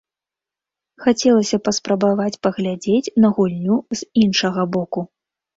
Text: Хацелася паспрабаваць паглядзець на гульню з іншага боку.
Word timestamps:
Хацелася 1.03 1.59
паспрабаваць 1.67 2.39
паглядзець 2.47 3.13
на 3.27 3.31
гульню 3.39 3.77
з 4.01 4.11
іншага 4.23 4.61
боку. 4.79 5.07